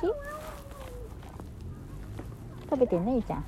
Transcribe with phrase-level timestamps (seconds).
[0.00, 0.10] しい
[2.70, 3.44] 食べてんねゆいちゃん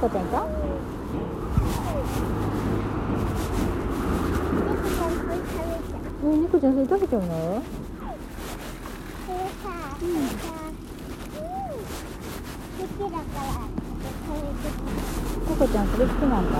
[0.00, 0.28] 猫ちゃんい
[6.38, 7.62] 猫ちゃんそれ食べちゃうの
[15.48, 15.88] 猫ちゃん。
[15.88, 16.52] それ好きなん。
[16.52, 16.58] だ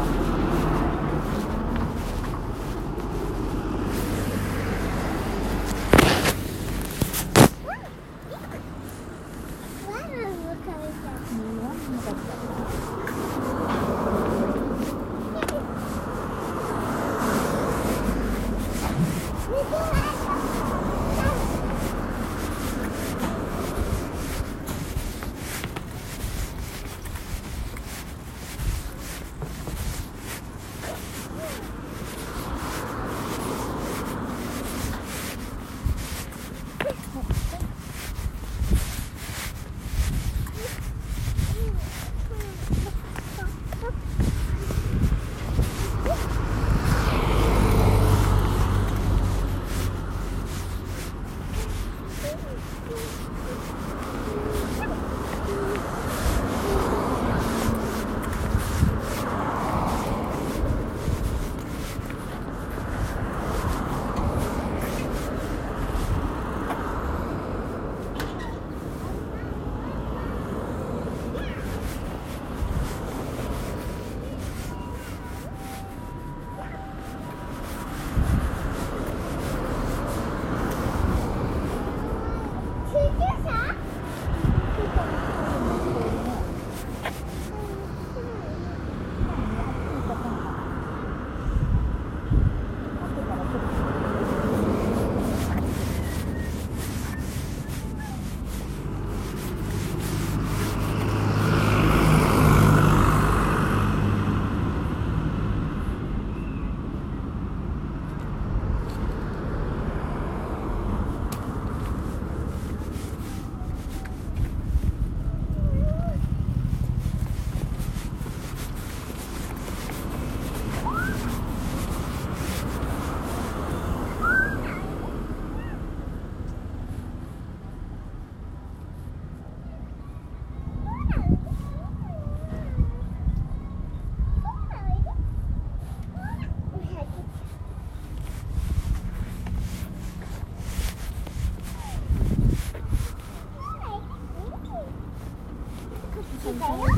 [146.49, 146.98] Okay.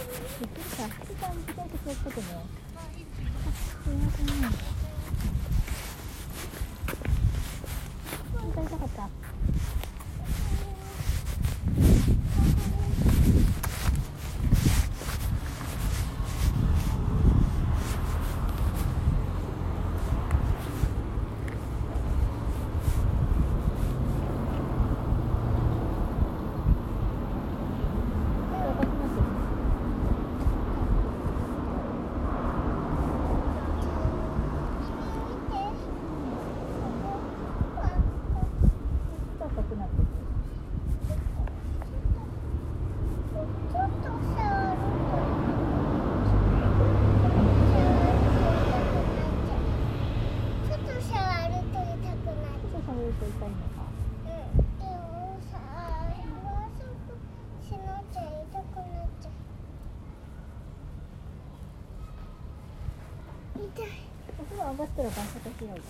[64.81, 65.83] がったら晩酌しようよ。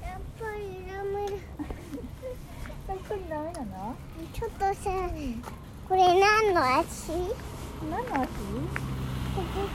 [0.00, 1.32] やっぱりダメだ。
[2.88, 3.94] やっぱりダメなの？
[4.32, 4.74] ちょっとさ、
[5.86, 7.12] これ何の足？
[7.90, 8.06] 何の足？
[9.36, 9.66] ここよ。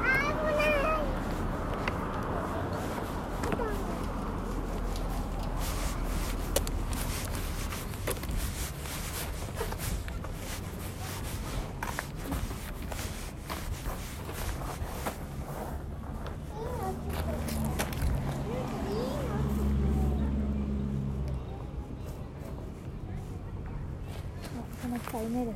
[0.00, 0.58] あ、危ない。
[24.50, 25.52] あその下埋めるの。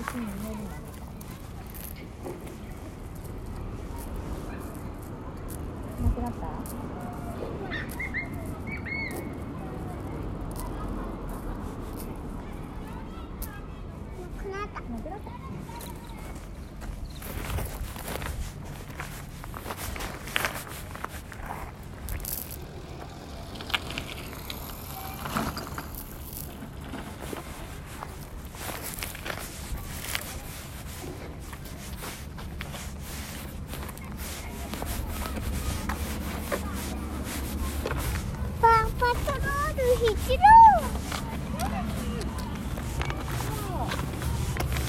[0.00, 0.60] 石に埋めるの。
[6.24, 6.46] なった？
[6.46, 6.50] な
[14.30, 14.80] くなった。
[14.80, 15.34] なくなった。
[38.60, 40.38] パパトロール必飛
[44.34, 44.80] ん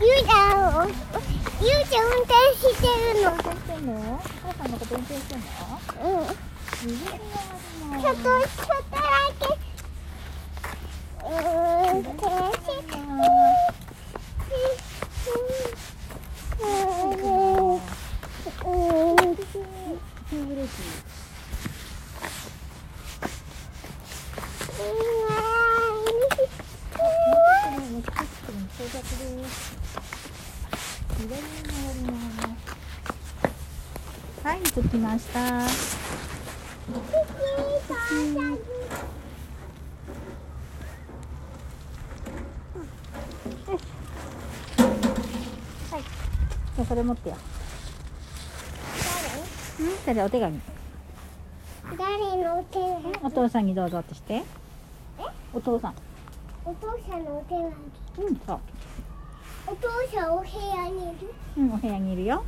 [0.00, 0.18] 見えないよ。
[0.18, 0.42] ゆうちゃ
[0.74, 0.90] ん、
[1.62, 3.26] ゆうちゃん運転してるの。
[3.30, 3.90] 運転してんの？
[4.12, 4.70] お母さん。
[4.72, 5.38] のこと運転してん。
[5.38, 5.44] の？
[6.02, 6.26] うん。
[8.00, 9.06] ちょっと、ちょっとだ
[9.38, 9.44] け。
[11.24, 12.72] うん、停止。
[16.58, 16.66] う
[19.20, 19.36] ん。
[20.30, 20.70] 急ブレーキ。
[27.72, 29.54] もうちょっと到着です。
[31.18, 32.12] 左に回りま
[32.56, 32.61] す。
[34.44, 35.40] はい、着きました。
[35.40, 35.68] はい。
[46.74, 47.36] じゃあそれ持ってよ。
[49.78, 49.86] うん、
[50.20, 50.60] お手紙。
[51.96, 53.16] 誰の手紙？
[53.22, 54.42] お父さんにどうぞってして。
[55.54, 55.94] お父さん。
[56.64, 57.66] お父さんのお手紙
[58.26, 58.60] うん、そう。
[59.68, 61.32] お父さんお部屋にいる？
[61.58, 62.44] うん、お部屋にいるよ。